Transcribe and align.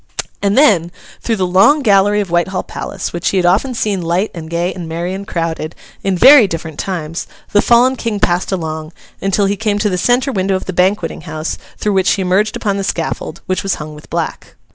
And 0.41 0.57
then, 0.57 0.91
through 1.21 1.35
the 1.35 1.45
long 1.45 1.83
gallery 1.83 2.21
of 2.21 2.31
Whitehall 2.31 2.63
Palace, 2.63 3.13
which 3.13 3.29
he 3.29 3.37
had 3.37 3.45
often 3.45 3.75
seen 3.75 4.01
light 4.01 4.31
and 4.33 4.49
gay 4.49 4.73
and 4.73 4.89
merry 4.89 5.13
and 5.13 5.27
crowded, 5.27 5.75
in 6.03 6.17
very 6.17 6.47
different 6.47 6.79
times, 6.79 7.27
the 7.51 7.61
fallen 7.61 7.95
King 7.95 8.19
passed 8.19 8.51
along, 8.51 8.93
until 9.21 9.45
he 9.45 9.55
came 9.55 9.77
to 9.77 9.91
the 9.91 9.99
centre 9.99 10.31
window 10.31 10.55
of 10.55 10.65
the 10.65 10.73
Banqueting 10.73 11.21
House, 11.29 11.55
through 11.77 11.93
which 11.93 12.09
he 12.13 12.23
emerged 12.23 12.55
upon 12.55 12.77
the 12.77 12.83
scaffold, 12.83 13.41
which 13.45 13.61
was 13.61 13.75
hung 13.75 13.93
with 13.93 14.09
black. 14.09 14.55